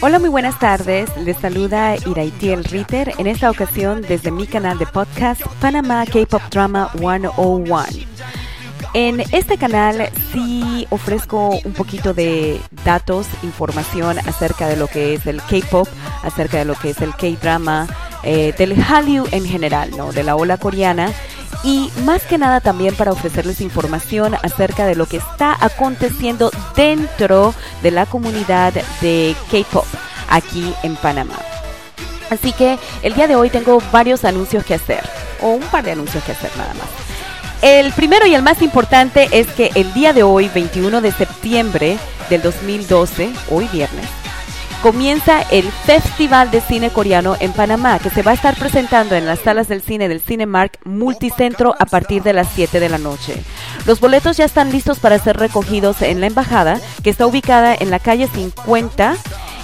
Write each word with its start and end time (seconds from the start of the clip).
Hola, 0.00 0.18
muy 0.20 0.28
buenas 0.28 0.58
tardes. 0.60 1.16
Les 1.16 1.36
saluda 1.36 1.96
Iraitiel 1.96 2.62
Ritter, 2.64 3.12
en 3.18 3.26
esta 3.26 3.50
ocasión 3.50 4.02
desde 4.02 4.30
mi 4.30 4.46
canal 4.46 4.78
de 4.78 4.86
podcast 4.86 5.42
Panama 5.60 6.04
K-Pop 6.06 6.42
Drama 6.50 6.90
101. 6.96 8.11
En 8.94 9.20
este 9.20 9.56
canal 9.56 10.10
sí 10.32 10.86
ofrezco 10.90 11.58
un 11.64 11.72
poquito 11.72 12.12
de 12.12 12.60
datos, 12.84 13.26
información 13.42 14.18
acerca 14.18 14.68
de 14.68 14.76
lo 14.76 14.86
que 14.86 15.14
es 15.14 15.26
el 15.26 15.40
K-Pop, 15.40 15.88
acerca 16.22 16.58
de 16.58 16.66
lo 16.66 16.74
que 16.74 16.90
es 16.90 17.00
el 17.00 17.14
K-Drama, 17.14 17.88
eh, 18.22 18.54
del 18.58 18.74
Hallyu 18.74 19.26
en 19.32 19.46
general, 19.46 19.90
¿no? 19.96 20.12
de 20.12 20.22
la 20.22 20.36
ola 20.36 20.58
coreana 20.58 21.10
y 21.64 21.90
más 22.04 22.22
que 22.24 22.36
nada 22.36 22.60
también 22.60 22.94
para 22.94 23.12
ofrecerles 23.12 23.60
información 23.62 24.34
acerca 24.42 24.84
de 24.86 24.94
lo 24.94 25.06
que 25.06 25.18
está 25.18 25.56
aconteciendo 25.64 26.50
dentro 26.76 27.54
de 27.82 27.90
la 27.92 28.04
comunidad 28.04 28.74
de 29.00 29.34
K-Pop 29.50 29.86
aquí 30.28 30.74
en 30.82 30.96
Panamá. 30.96 31.38
Así 32.30 32.52
que 32.52 32.78
el 33.02 33.14
día 33.14 33.26
de 33.26 33.36
hoy 33.36 33.48
tengo 33.48 33.82
varios 33.90 34.24
anuncios 34.24 34.64
que 34.64 34.74
hacer, 34.74 35.02
o 35.40 35.50
un 35.50 35.62
par 35.62 35.84
de 35.84 35.92
anuncios 35.92 36.22
que 36.24 36.32
hacer 36.32 36.50
nada 36.56 36.74
más. 36.74 37.01
El 37.62 37.92
primero 37.92 38.26
y 38.26 38.34
el 38.34 38.42
más 38.42 38.60
importante 38.60 39.28
es 39.30 39.46
que 39.46 39.70
el 39.76 39.94
día 39.94 40.12
de 40.12 40.24
hoy, 40.24 40.50
21 40.52 41.00
de 41.00 41.12
septiembre 41.12 41.96
del 42.28 42.42
2012, 42.42 43.32
hoy 43.50 43.68
viernes, 43.72 44.04
comienza 44.82 45.42
el 45.42 45.70
Festival 45.70 46.50
de 46.50 46.60
Cine 46.60 46.90
Coreano 46.90 47.36
en 47.38 47.52
Panamá, 47.52 48.00
que 48.00 48.10
se 48.10 48.22
va 48.22 48.32
a 48.32 48.34
estar 48.34 48.56
presentando 48.56 49.14
en 49.14 49.26
las 49.26 49.38
salas 49.38 49.68
del 49.68 49.80
cine 49.80 50.08
del 50.08 50.20
Cinemark 50.20 50.76
Multicentro 50.84 51.76
a 51.78 51.86
partir 51.86 52.24
de 52.24 52.32
las 52.32 52.48
7 52.52 52.80
de 52.80 52.88
la 52.88 52.98
noche. 52.98 53.40
Los 53.86 54.00
boletos 54.00 54.38
ya 54.38 54.44
están 54.44 54.72
listos 54.72 54.98
para 54.98 55.20
ser 55.20 55.36
recogidos 55.36 56.02
en 56.02 56.20
la 56.20 56.26
embajada, 56.26 56.80
que 57.04 57.10
está 57.10 57.28
ubicada 57.28 57.76
en 57.78 57.90
la 57.90 58.00
calle 58.00 58.26
50 58.26 59.16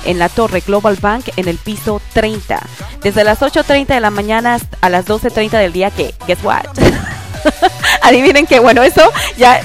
en 0.05 0.21
la 0.21 0.29
torre 0.29 0.61
Global 0.61 0.97
Bank 1.01 1.31
en 1.37 1.49
el 1.49 1.59
piso 1.59 2.01
30. 2.13 2.61
Desde 3.03 3.25
las 3.25 3.41
8.30 3.41 3.87
de 3.89 4.01
la 4.01 4.11
mañana 4.11 4.57
a 4.81 4.89
las 4.89 5.05
12.30 5.05 5.51
del 5.59 5.73
día, 5.73 5.91
que, 5.91 6.15
guess 6.29 6.45
what? 6.45 6.65
Adivinen 8.03 8.47
que, 8.47 8.59
bueno, 8.61 8.83
eso 8.83 9.13
ya, 9.37 9.61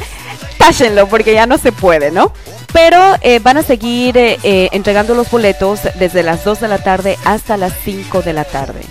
táchenlo 0.58 1.08
porque 1.08 1.34
ya 1.34 1.46
no 1.46 1.58
se 1.58 1.72
puede, 1.72 2.12
¿no? 2.12 2.34
Pero 2.72 3.00
eh, 3.22 3.40
van 3.40 3.58
a 3.58 3.64
seguir 3.64 4.18
eh, 4.18 4.40
eh, 4.44 4.70
entregando 4.72 5.14
los 5.14 5.30
boletos 5.30 5.82
desde 5.96 6.24
las 6.24 6.44
2 6.44 6.60
de 6.60 6.68
la 6.68 6.80
tarde 6.80 7.18
hasta 7.24 7.56
las 7.56 7.74
5 7.84 8.22
de 8.24 8.34
la 8.34 8.46
tarde. 8.46 8.82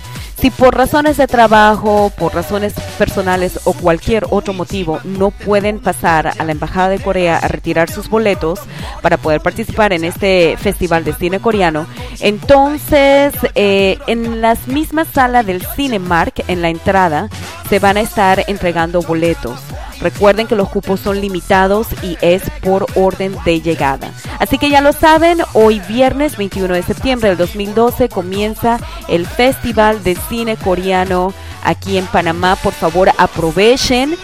Si 0.43 0.51
por 0.51 0.75
razones 0.75 1.15
de 1.15 1.25
trabajo, 1.25 2.11
por 2.17 2.35
razones 2.35 2.73
personales 2.97 3.61
o 3.63 3.71
cualquier 3.71 4.25
otro 4.29 4.51
motivo 4.51 4.99
no 5.05 5.31
pueden 5.31 5.79
pasar 5.79 6.33
a 6.37 6.43
la 6.43 6.51
Embajada 6.51 6.89
de 6.89 6.99
Corea 6.99 7.37
a 7.37 7.47
retirar 7.47 7.89
sus 7.89 8.09
boletos 8.09 8.59
para 9.01 9.15
poder 9.15 9.39
participar 9.39 9.93
en 9.93 10.03
este 10.03 10.57
festival 10.57 11.05
de 11.05 11.13
cine 11.13 11.39
coreano, 11.39 11.87
entonces 12.19 13.33
en 13.55 14.41
las 14.41 14.67
mismas 14.67 15.07
salas 15.07 15.45
del 15.45 15.65
Cinemark, 15.65 16.43
en 16.49 16.61
la 16.61 16.67
entrada, 16.67 17.29
se 17.69 17.79
van 17.79 17.95
a 17.95 18.01
estar 18.01 18.43
entregando 18.47 19.01
boletos. 19.01 19.57
Recuerden 20.01 20.47
que 20.47 20.57
los 20.57 20.67
cupos 20.67 20.99
son 20.99 21.21
limitados 21.21 21.87
y 22.01 22.17
es 22.19 22.43
por 22.61 22.85
orden 22.95 23.37
de 23.45 23.61
llegada. 23.61 24.11
Así 24.43 24.57
que 24.57 24.69
ya 24.69 24.81
lo 24.81 24.91
saben, 24.91 25.41
hoy 25.53 25.79
viernes 25.87 26.35
21 26.35 26.73
de 26.73 26.83
septiembre 26.83 27.29
del 27.29 27.37
2012 27.37 28.09
comienza 28.09 28.77
el 29.07 29.25
Festival 29.25 30.03
de 30.03 30.17
Cine 30.27 30.57
Coreano 30.57 31.33
aquí 31.63 31.97
en 31.97 32.05
Panamá. 32.07 32.57
Por 32.57 32.73
favor, 32.73 33.09
aprovechen, 33.17 34.17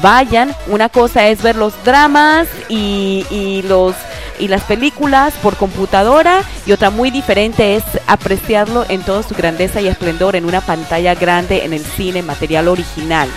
vayan. 0.00 0.56
Una 0.68 0.88
cosa 0.88 1.28
es 1.28 1.42
ver 1.42 1.56
los 1.56 1.74
dramas 1.84 2.48
y, 2.70 3.62
los 3.68 3.94
y 4.38 4.48
las 4.48 4.62
películas 4.62 5.34
por 5.42 5.56
computadora 5.56 6.40
y 6.64 6.72
otra 6.72 6.88
muy 6.88 7.10
diferente 7.10 7.76
es 7.76 7.84
apreciarlo 8.06 8.86
en 8.88 9.02
toda 9.02 9.22
su 9.24 9.34
grandeza 9.34 9.82
y 9.82 9.88
esplendor 9.88 10.36
en 10.36 10.46
una 10.46 10.62
pantalla 10.62 11.14
grande 11.14 11.66
en 11.66 11.74
el 11.74 11.84
cine 11.84 12.22
material 12.22 12.68
original 12.68 13.28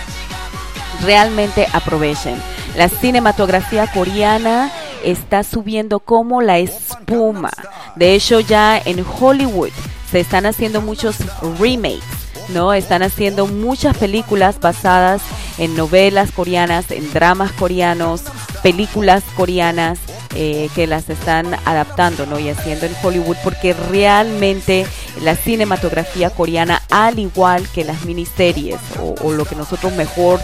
realmente 1.02 1.66
aprovechen. 1.72 2.40
La 2.76 2.88
cinematografía 2.88 3.86
coreana 3.88 4.70
está 5.04 5.42
subiendo 5.42 6.00
como 6.00 6.42
la 6.42 6.58
espuma. 6.58 7.50
De 7.96 8.14
hecho, 8.14 8.40
ya 8.40 8.78
en 8.78 9.04
Hollywood 9.20 9.70
se 10.10 10.20
están 10.20 10.46
haciendo 10.46 10.80
muchos 10.80 11.16
remakes, 11.58 12.02
¿no? 12.48 12.72
Están 12.72 13.02
haciendo 13.02 13.46
muchas 13.46 13.96
películas 13.96 14.60
basadas 14.60 15.22
en 15.58 15.76
novelas 15.76 16.32
coreanas, 16.32 16.90
en 16.90 17.12
dramas 17.12 17.52
coreanos, 17.52 18.22
películas 18.62 19.22
coreanas 19.36 19.98
eh, 20.34 20.68
que 20.74 20.86
las 20.86 21.10
están 21.10 21.54
adaptando 21.64 22.24
¿no? 22.24 22.38
y 22.38 22.48
haciendo 22.48 22.86
en 22.86 22.94
Hollywood 23.02 23.36
porque 23.42 23.72
realmente 23.72 24.86
la 25.22 25.34
cinematografía 25.34 26.30
coreana 26.30 26.82
al 26.88 27.18
igual 27.18 27.68
que 27.70 27.84
las 27.84 28.04
miniseries 28.04 28.76
o, 29.00 29.32
lo 29.32 29.44
que 29.44 29.56
nosotros 29.56 29.92
mejor 29.94 30.40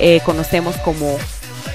eh, 0.00 0.20
conocemos 0.24 0.76
como 0.78 1.16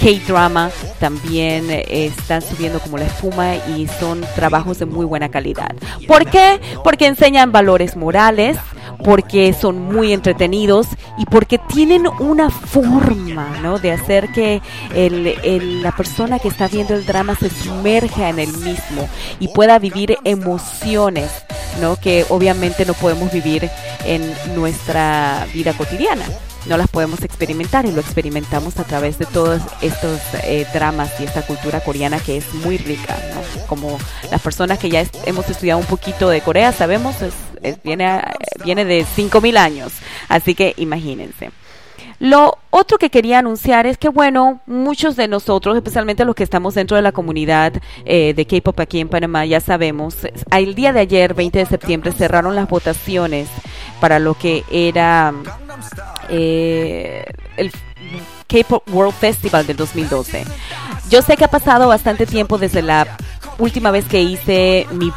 K-drama 0.04 0.70
también 1.00 1.72
eh, 1.72 1.86
están 1.88 2.42
subiendo 2.42 2.80
como 2.80 2.98
la 2.98 3.06
espuma 3.06 3.56
y 3.56 3.88
son 3.88 4.20
trabajos 4.36 4.80
de 4.80 4.86
muy 4.86 5.06
buena 5.06 5.30
calidad. 5.30 5.74
¿Por 6.10 6.26
qué? 6.26 6.60
Porque 6.84 7.08
enseñan 7.08 7.54
valores 7.54 7.96
morales, 7.96 8.58
porque 9.06 9.54
son 9.54 9.80
muy 9.80 10.12
entretenidos 10.12 10.88
y 11.18 11.26
porque 11.26 11.58
tienen 11.58 12.06
una 12.20 12.50
forma 12.50 13.58
¿no? 13.62 13.80
de 13.80 13.94
hacer 13.94 14.30
que 14.34 14.62
la 15.82 15.96
persona 15.96 16.38
que 16.38 16.50
está 16.50 16.68
viendo 16.68 16.96
el 16.96 17.06
drama 17.06 17.36
se 17.36 17.50
sumerja 17.50 18.28
en 18.28 18.40
el 18.40 18.52
mismo 18.58 19.08
y 19.40 19.48
pueda 19.48 19.80
vivir 19.80 20.18
emociones 20.26 21.32
¿no? 21.80 21.96
que 21.96 22.26
obviamente 22.28 22.86
no 22.86 22.94
podemos 22.94 23.32
vivir 23.32 23.70
en 24.06 24.34
nuestra 24.54 25.48
vida 25.54 25.72
cotidiana 25.72 26.26
no 26.66 26.78
las 26.78 26.88
podemos 26.88 27.22
experimentar 27.24 27.86
y 27.86 27.92
lo 27.92 28.02
experimentamos 28.02 28.78
a 28.80 28.84
través 28.84 29.18
de 29.18 29.26
todos 29.26 29.62
estos 29.82 30.20
eh, 30.44 30.66
dramas 30.74 31.12
y 31.20 31.24
esta 31.24 31.42
cultura 31.42 31.82
coreana 31.82 32.20
que 32.20 32.38
es 32.38 32.54
muy 32.54 32.78
rica, 32.78 33.18
¿no? 33.34 33.42
Como 33.68 33.98
las 34.32 34.42
personas 34.42 34.80
que 34.80 34.90
ya 34.90 35.06
hemos 35.26 35.50
estudiado 35.50 35.80
un 35.80 35.86
poquito 35.86 36.30
de 36.30 36.42
Corea 36.42 36.72
sabemos, 36.72 37.16
es, 37.22 37.34
viene, 37.84 38.22
viene 38.64 38.86
de 38.86 39.06
5.000 39.06 39.58
años, 39.58 39.94
así 40.30 40.56
que 40.56 40.74
imagínense. 40.78 41.52
Lo 42.20 42.58
otro 42.70 42.98
que 42.98 43.10
quería 43.10 43.40
anunciar 43.40 43.86
es 43.86 43.98
que, 43.98 44.08
bueno, 44.08 44.62
muchos 44.66 45.18
de 45.18 45.28
nosotros, 45.28 45.76
especialmente 45.76 46.24
los 46.24 46.36
que 46.36 46.44
estamos 46.44 46.74
dentro 46.74 46.96
de 46.96 47.04
la 47.04 47.12
comunidad 47.12 47.74
eh, 48.06 48.34
de 48.34 48.46
K-Pop 48.46 48.80
aquí 48.80 49.02
en 49.02 49.10
Panamá, 49.10 49.46
ya 49.46 49.60
sabemos, 49.60 50.16
el 50.52 50.74
día 50.74 50.94
de 50.94 51.02
ayer, 51.02 51.34
20 51.34 51.60
de 51.60 51.66
septiembre, 51.66 52.14
cerraron 52.14 52.56
las 52.56 52.70
votaciones 52.70 53.50
para 54.00 54.20
lo 54.20 54.36
que 54.36 54.64
era 54.72 55.34
eh, 56.30 57.26
el 57.58 57.72
K-Pop 58.48 58.84
World 58.92 59.14
Festival 59.14 59.66
del 59.66 59.78
2012. 59.78 60.46
Yo 61.10 61.22
sé 61.22 61.38
que 61.38 61.46
ha 61.46 61.50
pasado 61.50 61.88
bastante 61.88 62.26
tiempo 62.26 62.58
desde 62.58 62.82
la 62.82 63.18
última 63.58 63.92
vez 63.92 64.06
que 64.06 64.22
hice 64.22 64.88
mi 64.92 65.12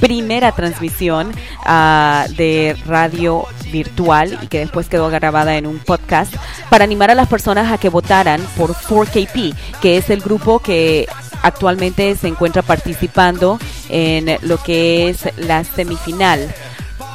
primera 0.00 0.52
transmisión 0.52 1.32
ah, 1.64 2.26
de 2.36 2.76
radio 2.86 3.44
virtual 3.72 4.38
y 4.42 4.46
que 4.46 4.60
después 4.60 4.88
quedó 4.88 5.10
grabada 5.10 5.56
en 5.56 5.66
un 5.66 5.78
podcast 5.78 6.34
para 6.70 6.84
animar 6.84 7.10
a 7.10 7.14
las 7.14 7.28
personas 7.28 7.72
a 7.72 7.78
que 7.78 7.88
votaran 7.88 8.40
por 8.56 8.74
4KP, 8.74 9.54
que 9.80 9.96
es 9.96 10.10
el 10.10 10.20
grupo 10.20 10.60
que 10.60 11.06
actualmente 11.42 12.16
se 12.16 12.28
encuentra 12.28 12.62
participando 12.62 13.58
en 13.88 14.38
lo 14.42 14.58
que 14.58 15.08
es 15.08 15.28
la 15.36 15.64
semifinal 15.64 16.52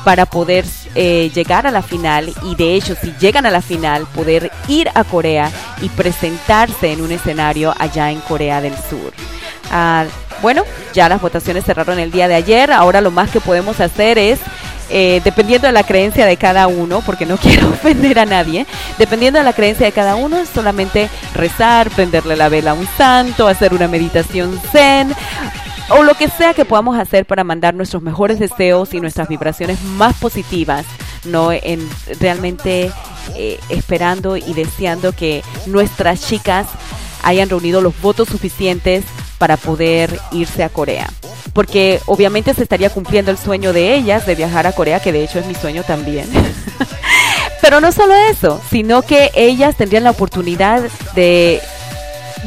para 0.04 0.26
poder 0.26 0.66
eh, 0.96 1.32
llegar 1.34 1.66
a 1.68 1.72
la 1.72 1.82
final 1.82 2.34
y 2.44 2.56
de 2.56 2.76
hecho 2.76 2.96
si 2.96 3.14
llegan 3.20 3.46
a 3.46 3.52
la 3.52 3.62
final 3.62 4.06
poder 4.08 4.52
ir 4.68 4.90
a 4.94 5.04
Corea 5.04 5.52
y 5.82 5.90
presentarse 5.90 6.92
en 6.92 7.02
un 7.02 7.12
escenario 7.12 7.74
allá 7.78 8.12
en 8.12 8.20
Corea 8.22 8.62
del 8.62 8.76
Sur. 8.76 9.14
Ah, 9.72 10.06
bueno, 10.42 10.64
ya 10.94 11.08
las 11.08 11.22
votaciones 11.22 11.64
cerraron 11.64 12.00
el 12.00 12.12
día 12.12 12.28
de 12.28 12.36
ayer, 12.36 12.72
ahora 12.72 13.02
lo 13.02 13.12
más 13.12 13.30
que 13.30 13.40
podemos 13.40 13.80
hacer 13.80 14.18
es 14.18 14.40
eh, 14.90 15.22
dependiendo 15.24 15.68
de 15.68 15.74
la 15.74 15.84
creencia 15.84 16.26
de 16.26 16.38
cada 16.38 16.68
uno, 16.68 17.02
porque 17.06 17.26
no 17.26 17.38
quiero 17.42 17.70
ofender 17.70 18.20
a 18.20 18.26
nadie, 18.26 18.66
dependiendo 18.98 19.40
de 19.40 19.46
la 19.46 19.54
creencia 19.54 19.86
de 19.86 19.92
cada 19.92 20.16
uno, 20.16 20.46
solamente 20.46 21.10
rezar, 21.34 21.90
prenderle 21.90 22.36
la 22.36 22.50
vela 22.50 22.72
a 22.72 22.74
un 22.76 22.88
santo, 22.98 23.48
hacer 23.48 23.74
una 23.74 23.88
meditación 23.88 24.60
zen 24.72 25.16
o 25.90 26.04
lo 26.04 26.14
que 26.16 26.30
sea 26.30 26.54
que 26.54 26.66
podamos 26.66 26.98
hacer 26.98 27.26
para 27.26 27.44
mandar 27.44 27.74
nuestros 27.74 28.02
mejores 28.02 28.40
deseos 28.40 28.94
y 28.94 29.00
nuestras 29.00 29.28
vibraciones 29.28 29.82
más 29.84 30.16
positivas, 30.16 30.86
no 31.26 31.52
en 31.52 31.88
realmente 32.20 32.92
eh, 33.36 33.60
esperando 33.70 34.38
y 34.38 34.54
deseando 34.54 35.14
que 35.14 35.44
nuestras 35.66 36.26
chicas 36.28 36.68
hayan 37.24 37.50
reunido 37.50 37.82
los 37.82 38.00
votos 38.02 38.30
suficientes 38.30 39.06
para 39.38 39.58
poder 39.58 40.20
irse 40.32 40.64
a 40.64 40.70
Corea. 40.70 41.10
Porque 41.54 42.00
obviamente 42.06 42.54
se 42.54 42.64
estaría 42.64 42.90
cumpliendo 42.90 43.32
el 43.32 43.38
sueño 43.38 43.74
de 43.74 43.94
ellas 43.96 44.26
de 44.26 44.36
viajar 44.36 44.68
a 44.68 44.72
Corea, 44.72 45.00
que 45.00 45.12
de 45.12 45.24
hecho 45.24 45.40
es 45.40 45.46
mi 45.46 45.56
sueño 45.56 45.84
también. 45.84 46.28
Pero 47.62 47.80
no 47.80 47.92
solo 47.92 48.14
eso, 48.30 48.62
sino 48.70 49.02
que 49.04 49.32
ellas 49.36 49.76
tendrían 49.76 50.04
la 50.04 50.12
oportunidad 50.12 50.84
de 51.16 51.62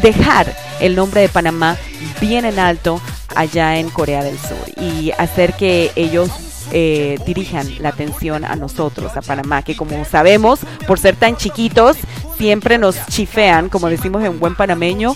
dejar 0.02 0.54
el 0.80 0.94
nombre 0.94 1.22
de 1.22 1.28
Panamá 1.28 1.76
bien 2.20 2.44
en 2.44 2.58
alto 2.58 3.00
allá 3.36 3.78
en 3.78 3.90
Corea 3.90 4.24
del 4.24 4.38
Sur 4.38 4.58
y 4.80 5.12
hacer 5.12 5.54
que 5.54 5.92
ellos 5.94 6.30
eh, 6.72 7.18
dirijan 7.24 7.68
la 7.80 7.90
atención 7.90 8.44
a 8.44 8.56
nosotros, 8.56 9.16
a 9.16 9.22
Panamá, 9.22 9.62
que 9.62 9.76
como 9.76 10.04
sabemos, 10.04 10.60
por 10.86 10.98
ser 10.98 11.14
tan 11.14 11.36
chiquitos, 11.36 11.96
siempre 12.36 12.76
nos 12.78 12.96
chifean, 13.06 13.68
como 13.68 13.88
decimos 13.88 14.24
en 14.24 14.40
buen 14.40 14.56
panameño, 14.56 15.14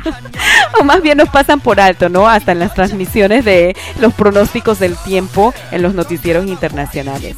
o 0.80 0.84
más 0.84 1.00
bien 1.00 1.18
nos 1.18 1.28
pasan 1.28 1.60
por 1.60 1.80
alto, 1.80 2.08
¿no? 2.08 2.28
Hasta 2.28 2.52
en 2.52 2.58
las 2.58 2.74
transmisiones 2.74 3.44
de 3.44 3.76
los 4.00 4.12
pronósticos 4.14 4.80
del 4.80 4.96
tiempo 4.96 5.54
en 5.70 5.82
los 5.82 5.94
noticieros 5.94 6.46
internacionales. 6.46 7.36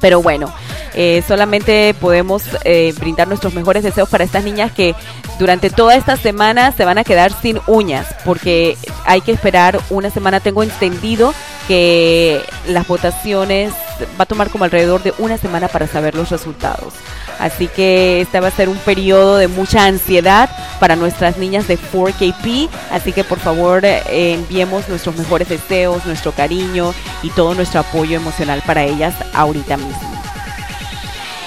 Pero 0.00 0.22
bueno, 0.22 0.52
eh, 0.96 1.22
solamente 1.28 1.94
podemos 2.00 2.42
eh, 2.64 2.94
brindar 2.98 3.28
nuestros 3.28 3.52
mejores 3.52 3.82
deseos 3.82 4.08
para 4.08 4.24
estas 4.24 4.44
niñas 4.44 4.72
que 4.72 4.94
durante 5.38 5.68
toda 5.68 5.94
esta 5.94 6.16
semana 6.16 6.72
se 6.72 6.86
van 6.86 6.96
a 6.96 7.04
quedar 7.04 7.32
sin 7.32 7.60
uñas, 7.66 8.06
porque 8.24 8.78
hay 9.04 9.20
que 9.20 9.32
esperar 9.32 9.78
una 9.90 10.08
semana. 10.08 10.40
Tengo 10.40 10.62
entendido 10.62 11.34
que 11.68 12.40
las 12.66 12.86
votaciones 12.86 13.72
va 14.18 14.22
a 14.24 14.26
tomar 14.26 14.48
como 14.48 14.64
alrededor 14.64 15.02
de 15.02 15.12
una 15.18 15.36
semana 15.36 15.68
para 15.68 15.86
saber 15.86 16.14
los 16.14 16.30
resultados. 16.30 16.94
Así 17.38 17.68
que 17.68 18.22
este 18.22 18.40
va 18.40 18.48
a 18.48 18.50
ser 18.50 18.70
un 18.70 18.78
periodo 18.78 19.36
de 19.36 19.48
mucha 19.48 19.84
ansiedad 19.84 20.48
para 20.80 20.96
nuestras 20.96 21.36
niñas 21.36 21.68
de 21.68 21.78
4KP. 21.78 22.70
Así 22.90 23.12
que 23.12 23.24
por 23.24 23.38
favor 23.38 23.84
eh, 23.84 24.02
enviemos 24.08 24.88
nuestros 24.88 25.16
mejores 25.16 25.48
deseos, 25.48 26.06
nuestro 26.06 26.32
cariño 26.32 26.94
y 27.22 27.30
todo 27.30 27.54
nuestro 27.54 27.80
apoyo 27.80 28.16
emocional 28.16 28.62
para 28.66 28.84
ellas 28.84 29.14
ahorita 29.34 29.76
mismo. 29.76 30.15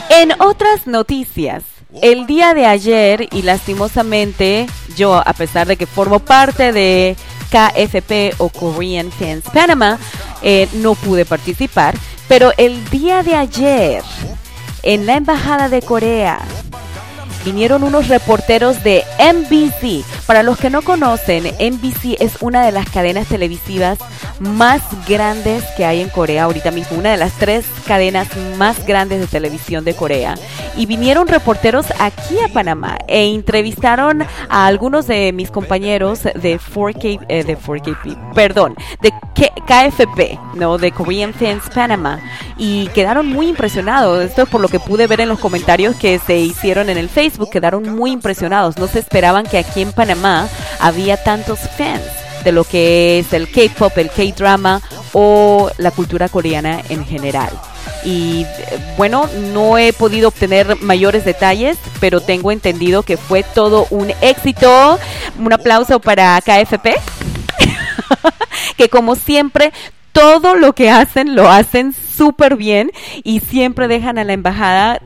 En 0.10 0.34
otras 0.42 0.88
noticias, 0.88 1.64
el 2.02 2.26
día 2.26 2.56
de 2.56 2.66
ayer 2.66 3.28
y 3.32 3.44
lastimosamente 3.44 4.66
yo, 4.96 5.16
a 5.16 5.34
pesar 5.34 5.68
de 5.68 5.78
que 5.78 5.86
formo 5.86 6.20
parte 6.20 6.74
de 6.74 7.16
KFP 7.52 8.36
o 8.40 8.50
Korean 8.50 9.12
Fans 9.12 9.46
Panama, 9.54 10.00
eh, 10.42 10.68
no 10.74 10.96
pude 10.96 11.26
participar, 11.26 11.96
pero 12.28 12.52
el 12.58 12.90
día 12.90 13.22
de 13.22 13.36
ayer 13.36 14.04
en 14.82 15.06
la 15.06 15.16
Embajada 15.16 15.70
de 15.70 15.82
Corea 15.84 16.40
vinieron 17.46 17.84
unos 17.84 18.08
reporteros 18.08 18.84
de 18.84 19.04
NBC. 19.20 20.04
Para 20.26 20.44
los 20.44 20.58
que 20.58 20.70
no 20.70 20.82
conocen, 20.82 21.46
NBC 21.46 22.18
es 22.20 22.38
una 22.42 22.66
de 22.66 22.72
las 22.72 22.90
cadenas 22.90 23.28
televisivas 23.28 24.00
más 24.40 24.82
grandes 25.08 25.64
que 25.76 25.86
hay 25.86 26.02
en 26.02 26.10
Corea 26.10 26.44
ahorita 26.44 26.72
mismo, 26.72 26.98
una 26.98 27.12
de 27.12 27.18
las 27.18 27.34
tres 27.34 27.66
cadenas 27.88 28.28
más 28.58 28.86
grandes 28.86 29.20
de 29.20 29.28
televisión 29.28 29.84
de 29.86 29.96
Corea. 29.96 30.36
Y 30.78 30.86
vinieron 30.86 31.28
reporteros 31.28 31.88
aquí 32.00 32.40
a 32.40 32.48
Panamá 32.48 32.98
e 33.08 33.34
entrevistaron 33.34 34.24
a 34.50 34.66
algunos 34.66 35.08
de 35.08 35.34
mis 35.34 35.52
compañeros 35.52 36.24
de 36.24 36.60
4K, 36.60 37.26
eh, 37.28 37.44
de 37.44 37.58
4KP, 37.58 38.34
perdón, 38.34 38.76
de 39.02 39.12
KFP, 39.66 40.40
¿no? 40.56 40.78
De 40.78 40.92
Korean 40.92 41.34
Fans 41.34 41.70
Panama. 41.74 42.20
Y 42.58 42.88
quedaron 42.88 43.28
muy 43.28 43.48
impresionados. 43.48 44.24
Esto 44.24 44.44
es 44.44 44.50
por 44.50 44.62
lo 44.62 44.68
que 44.68 44.80
pude 44.80 45.08
ver 45.08 45.22
en 45.22 45.30
los 45.30 45.40
comentarios 45.40 45.96
que 45.96 46.20
se 46.20 46.38
hicieron 46.38 46.90
en 46.90 46.98
el 46.98 47.10
Facebook. 47.10 47.50
Quedaron 47.50 47.96
muy 47.96 48.12
impresionados. 48.12 48.78
No 48.78 48.88
se 48.88 49.00
esperaban 49.00 49.46
que 49.46 49.58
aquí 49.58 49.82
en 49.82 49.92
Panamá 49.92 50.48
había 50.80 51.22
tantos 51.24 51.60
fans 51.78 52.29
de 52.44 52.52
lo 52.52 52.64
que 52.64 53.20
es 53.20 53.34
el 53.34 53.50
K-pop, 53.50 53.98
el 53.98 54.10
K-drama 54.10 54.82
o 55.14 55.70
la 55.78 55.92
cultura 55.92 56.30
coreana 56.30 56.82
en 56.90 57.06
general. 57.06 57.50
Y 58.04 58.46
bueno, 58.98 59.30
no 59.54 59.78
he 59.78 59.94
podido 59.94 60.30
obtener 60.30 60.78
mayores 60.82 61.26
detalles, 61.26 61.78
pero 62.00 62.22
tengo 62.22 62.52
entendido 62.52 63.04
que 63.04 63.18
fue 63.18 63.44
todo 63.44 63.88
un 63.90 64.12
éxito. 64.22 65.00
Un 65.38 65.54
aplauso 65.54 66.00
para 66.00 66.40
KFP, 66.42 66.90
que 68.78 68.90
como 68.90 69.16
siempre 69.16 69.74
todo 70.12 70.56
lo 70.56 70.74
que 70.74 70.90
hacen 70.90 71.36
lo 71.36 71.50
hacen 71.50 71.94
súper 71.94 72.56
bien 72.56 72.92
y 73.24 73.40
siempre 73.40 73.88
dejan 73.88 74.18
a 74.18 74.24
la 74.24 74.34
embajada 74.34 75.02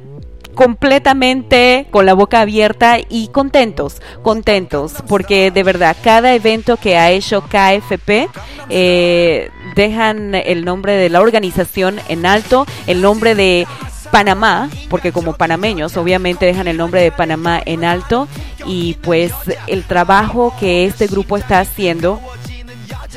completamente 0.56 1.88
con 1.92 2.06
la 2.06 2.14
boca 2.14 2.42
abierta 2.42 2.98
y 3.10 3.28
contentos, 3.30 4.02
contentos, 4.22 4.94
porque 5.08 5.52
de 5.52 5.64
verdad 5.64 5.96
cada 6.04 6.34
evento 6.34 6.78
que 6.78 6.98
ha 6.98 7.12
hecho 7.12 7.42
KFP 7.42 8.30
eh, 8.70 9.50
dejan 9.76 10.36
el 10.36 10.66
nombre 10.66 10.94
de 10.94 11.10
la 11.10 11.22
organización 11.22 12.00
en 12.08 12.26
alto, 12.26 12.66
el 12.88 13.02
nombre 13.02 13.36
de 13.36 13.68
Panamá, 14.12 14.70
porque 14.90 15.12
como 15.12 15.34
panameños 15.34 15.98
obviamente 15.98 16.46
dejan 16.46 16.68
el 16.68 16.78
nombre 16.78 17.02
de 17.02 17.12
Panamá 17.12 17.60
en 17.66 17.84
alto 17.84 18.28
y 18.66 18.94
pues 19.02 19.34
el 19.68 19.84
trabajo 19.84 20.54
que 20.60 20.86
este 20.86 21.08
grupo 21.08 21.36
está 21.36 21.60
haciendo 21.60 22.22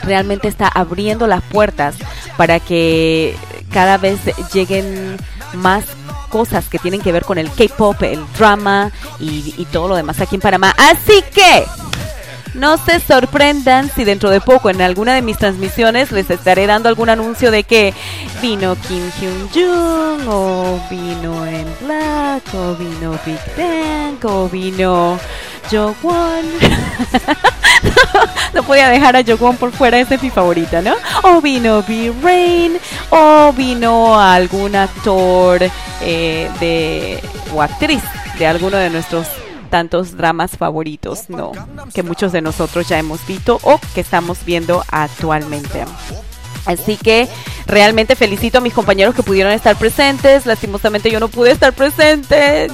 realmente 0.02 0.48
está 0.48 0.68
abriendo 0.68 1.26
las 1.26 1.42
puertas 1.42 1.96
para 2.36 2.60
que 2.60 3.34
cada 3.70 3.98
vez 3.98 4.18
lleguen 4.52 5.16
más 5.54 5.84
cosas 6.26 6.68
que 6.68 6.78
tienen 6.78 7.00
que 7.00 7.12
ver 7.12 7.24
con 7.24 7.38
el 7.38 7.50
K-pop, 7.50 8.02
el 8.02 8.20
drama 8.36 8.90
y, 9.18 9.66
todo 9.72 9.88
lo 9.88 9.96
demás 9.96 10.20
aquí 10.20 10.36
en 10.36 10.40
Panamá. 10.40 10.74
Así 10.78 11.22
que 11.34 11.64
no 12.54 12.78
se 12.78 13.00
sorprendan 13.00 13.90
si 13.94 14.04
dentro 14.04 14.30
de 14.30 14.40
poco 14.40 14.70
en 14.70 14.80
alguna 14.80 15.14
de 15.14 15.22
mis 15.22 15.36
transmisiones 15.36 16.12
les 16.12 16.30
estaré 16.30 16.66
dando 16.66 16.88
algún 16.88 17.10
anuncio 17.10 17.50
de 17.50 17.64
que 17.64 17.92
vino 18.40 18.76
Kim 18.76 19.10
Hyun 19.20 19.48
Jung 19.52 20.28
o 20.28 20.80
vino 20.88 21.46
en 21.46 21.66
Black 21.82 22.54
o 22.54 22.74
vino 22.74 23.18
Big 23.26 23.40
Bang 23.56 24.24
o 24.24 24.48
vino 24.48 25.18
Jongwon. 25.70 26.44
no 28.54 28.62
podía 28.62 28.88
dejar 28.88 29.16
a 29.16 29.22
Jongwon 29.22 29.56
por 29.56 29.72
fuera, 29.72 29.98
esa 29.98 30.14
es 30.14 30.22
mi 30.22 30.30
favorita, 30.30 30.82
¿no? 30.82 30.94
O 31.22 31.40
vino 31.40 31.82
B-Rain 31.82 32.78
o 33.10 33.52
vino 33.52 34.20
algún 34.20 34.76
actor 34.76 35.60
eh, 36.02 36.50
de 36.60 37.22
o 37.54 37.62
actriz 37.62 38.02
de 38.38 38.46
alguno 38.46 38.76
de 38.76 38.90
nuestros 38.90 39.26
tantos 39.70 40.16
dramas 40.16 40.56
favoritos, 40.56 41.28
no, 41.28 41.52
que 41.92 42.02
muchos 42.02 42.32
de 42.32 42.40
nosotros 42.40 42.88
ya 42.88 42.98
hemos 42.98 43.26
visto 43.26 43.58
o 43.62 43.80
que 43.94 44.00
estamos 44.00 44.44
viendo 44.44 44.84
actualmente. 44.90 45.84
Así 46.66 46.96
que 46.96 47.28
realmente 47.66 48.16
felicito 48.16 48.58
a 48.58 48.60
mis 48.60 48.74
compañeros 48.74 49.14
que 49.14 49.22
pudieron 49.22 49.52
estar 49.52 49.76
presentes. 49.76 50.46
Lastimosamente 50.46 51.10
yo 51.10 51.20
no 51.20 51.28
pude 51.28 51.52
estar 51.52 51.72
presente. 51.72 52.68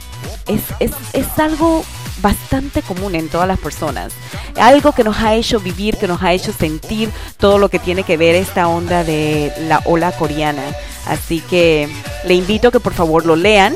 es, 0.48 0.62
es, 0.80 0.92
es 1.14 1.40
algo 1.40 1.84
bastante 2.22 2.84
común 2.84 3.16
en 3.16 3.28
todas 3.28 3.48
las 3.48 3.58
personas. 3.58 4.14
Algo 4.56 4.92
que 4.92 5.04
nos 5.04 5.18
ha 5.18 5.34
hecho 5.34 5.60
vivir, 5.60 5.98
que 5.98 6.08
nos 6.08 6.22
ha 6.22 6.34
hecho 6.34 6.54
sentir 6.54 7.10
todo 7.38 7.58
lo 7.58 7.70
que 7.70 7.80
tiene 7.80 8.04
que 8.04 8.18
ver 8.18 8.36
esta 8.36 8.68
onda 8.68 9.04
de 9.04 9.52
la 9.62 9.82
ola 9.86 10.12
coreana. 10.12 10.76
Así 11.08 11.40
que 11.40 11.90
le 12.28 12.36
invito 12.36 12.70
que 12.70 12.80
por 12.80 12.94
favor 12.94 13.26
lo 13.26 13.36
lean 13.36 13.74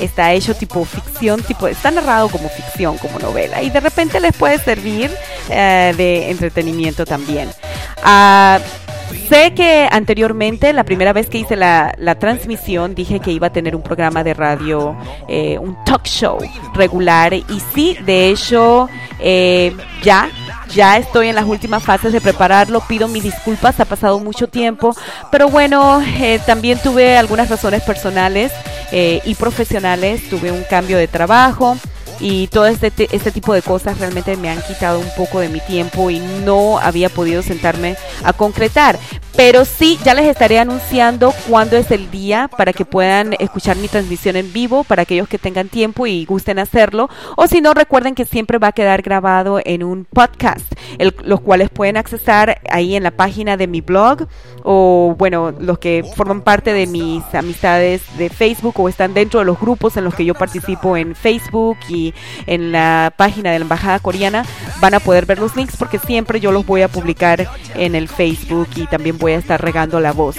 está 0.00 0.32
hecho 0.32 0.54
tipo 0.54 0.84
ficción, 0.84 1.42
tipo 1.42 1.66
está 1.68 1.90
narrado 1.90 2.28
como 2.28 2.48
ficción, 2.48 2.98
como 2.98 3.18
novela 3.18 3.62
y 3.62 3.70
de 3.70 3.80
repente 3.80 4.20
les 4.20 4.36
puede 4.36 4.58
servir 4.58 5.10
eh, 5.48 5.94
de 5.96 6.30
entretenimiento 6.30 7.04
también. 7.04 7.48
Uh, 8.04 8.60
Sé 9.28 9.54
que 9.54 9.88
anteriormente, 9.90 10.72
la 10.72 10.84
primera 10.84 11.12
vez 11.12 11.28
que 11.28 11.38
hice 11.38 11.56
la, 11.56 11.94
la, 11.98 12.16
transmisión, 12.16 12.94
dije 12.94 13.20
que 13.20 13.32
iba 13.32 13.48
a 13.48 13.52
tener 13.52 13.74
un 13.74 13.82
programa 13.82 14.22
de 14.22 14.34
radio, 14.34 14.96
eh, 15.28 15.58
un 15.58 15.76
talk 15.84 16.04
show 16.04 16.38
regular. 16.74 17.34
Y 17.34 17.44
sí, 17.74 17.96
de 18.04 18.30
hecho, 18.30 18.88
eh, 19.18 19.74
ya 20.02 20.28
ya 20.74 20.96
estoy 20.96 21.28
en 21.28 21.34
las 21.34 21.46
últimas 21.46 21.82
fases 21.82 22.12
de 22.12 22.20
prepararlo, 22.20 22.80
pido 22.86 23.08
mis 23.08 23.24
disculpas, 23.24 23.80
ha 23.80 23.84
pasado 23.84 24.20
mucho 24.20 24.46
tiempo, 24.46 24.94
pero 25.30 25.48
bueno, 25.48 26.00
eh, 26.00 26.40
también 26.46 26.78
tuve 26.78 27.16
algunas 27.16 27.48
razones 27.48 27.82
personales 27.82 28.52
eh, 28.92 29.20
y 29.24 29.34
profesionales, 29.34 30.28
tuve 30.28 30.52
un 30.52 30.64
cambio 30.64 30.98
de 30.98 31.08
trabajo, 31.08 31.76
y 32.20 32.48
todo 32.48 32.66
este, 32.66 32.92
este 33.10 33.32
tipo 33.32 33.54
de 33.54 33.62
cosas 33.62 33.98
realmente 33.98 34.36
me 34.36 34.50
han 34.50 34.60
quitado 34.62 34.98
un 34.98 35.08
poco 35.16 35.40
de 35.40 35.48
mi 35.48 35.60
tiempo 35.60 36.10
y 36.10 36.20
no 36.44 36.78
había 36.78 37.08
podido 37.08 37.42
sentarme 37.42 37.96
a 38.22 38.32
concretar. 38.34 38.98
Pero 39.36 39.64
sí, 39.64 39.98
ya 40.04 40.14
les 40.14 40.26
estaré 40.26 40.58
anunciando 40.58 41.32
cuándo 41.48 41.76
es 41.76 41.90
el 41.90 42.10
día 42.10 42.48
para 42.56 42.72
que 42.72 42.84
puedan 42.84 43.34
escuchar 43.38 43.76
mi 43.76 43.88
transmisión 43.88 44.36
en 44.36 44.52
vivo, 44.52 44.84
para 44.84 45.02
aquellos 45.02 45.28
que 45.28 45.38
tengan 45.38 45.68
tiempo 45.68 46.06
y 46.06 46.24
gusten 46.24 46.58
hacerlo. 46.58 47.08
O 47.36 47.46
si 47.46 47.60
no, 47.60 47.72
recuerden 47.72 48.14
que 48.14 48.26
siempre 48.26 48.58
va 48.58 48.68
a 48.68 48.72
quedar 48.72 49.02
grabado 49.02 49.60
en 49.64 49.82
un 49.82 50.04
podcast, 50.04 50.64
los 51.24 51.40
cuales 51.40 51.70
pueden 51.70 51.96
accesar 51.96 52.60
ahí 52.70 52.96
en 52.96 53.02
la 53.02 53.12
página 53.12 53.56
de 53.56 53.66
mi 53.66 53.80
blog 53.80 54.26
o, 54.62 55.14
bueno, 55.18 55.52
los 55.58 55.78
que 55.78 56.04
forman 56.16 56.42
parte 56.42 56.72
de 56.72 56.86
mis 56.86 57.22
amistades 57.34 58.02
de 58.18 58.28
Facebook 58.28 58.78
o 58.78 58.88
están 58.88 59.14
dentro 59.14 59.40
de 59.40 59.46
los 59.46 59.58
grupos 59.58 59.96
en 59.96 60.04
los 60.04 60.14
que 60.14 60.24
yo 60.24 60.34
participo 60.34 60.96
en 60.96 61.14
Facebook 61.14 61.78
y 61.88 62.14
en 62.46 62.72
la 62.72 63.12
página 63.16 63.52
de 63.52 63.58
la 63.58 63.64
Embajada 63.64 63.98
Coreana 64.00 64.44
van 64.80 64.94
a 64.94 65.00
poder 65.00 65.26
ver 65.26 65.38
los 65.38 65.56
links 65.56 65.76
porque 65.76 65.98
siempre 65.98 66.40
yo 66.40 66.52
los 66.52 66.66
voy 66.66 66.82
a 66.82 66.88
publicar 66.88 67.48
en 67.74 67.94
el 67.94 68.08
Facebook 68.08 68.68
y 68.76 68.86
también 68.86 69.18
voy 69.20 69.32
a 69.32 69.38
estar 69.38 69.60
regando 69.62 70.00
la 70.00 70.12
voz. 70.12 70.36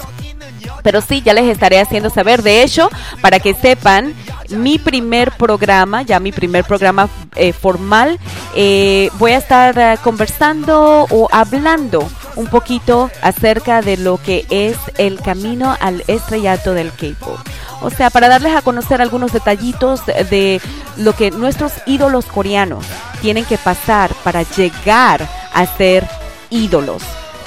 Pero 0.83 1.01
sí, 1.01 1.21
ya 1.21 1.33
les 1.33 1.45
estaré 1.45 1.79
haciendo 1.79 2.09
saber. 2.09 2.41
De 2.41 2.63
hecho, 2.63 2.89
para 3.21 3.39
que 3.39 3.53
sepan, 3.53 4.13
mi 4.49 4.77
primer 4.79 5.31
programa, 5.31 6.01
ya 6.01 6.19
mi 6.19 6.31
primer 6.31 6.65
programa 6.65 7.09
eh, 7.35 7.53
formal, 7.53 8.19
eh, 8.55 9.09
voy 9.17 9.31
a 9.31 9.37
estar 9.37 9.77
eh, 9.77 9.97
conversando 10.03 11.07
o 11.09 11.27
hablando 11.31 12.07
un 12.35 12.47
poquito 12.47 13.11
acerca 13.21 13.81
de 13.81 13.97
lo 13.97 14.17
que 14.17 14.45
es 14.49 14.77
el 14.97 15.21
camino 15.21 15.75
al 15.79 16.03
estrellato 16.07 16.73
del 16.73 16.91
K-pop. 16.91 17.37
O 17.81 17.89
sea, 17.89 18.09
para 18.09 18.29
darles 18.29 18.55
a 18.55 18.61
conocer 18.61 19.01
algunos 19.01 19.33
detallitos 19.33 20.05
de 20.05 20.61
lo 20.97 21.13
que 21.13 21.31
nuestros 21.31 21.73
ídolos 21.85 22.25
coreanos 22.25 22.85
tienen 23.21 23.43
que 23.45 23.57
pasar 23.57 24.13
para 24.23 24.43
llegar 24.43 25.27
a 25.53 25.65
ser 25.65 26.07
ídolos 26.49 27.01